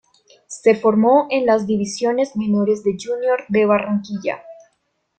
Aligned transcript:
Se 0.47 0.73
formó 0.73 1.27
en 1.29 1.45
las 1.45 1.67
divisiones 1.67 2.35
menores 2.35 2.83
del 2.83 2.97
Junior 2.99 3.41
de 3.49 3.67
Barranquilla. 3.67 4.41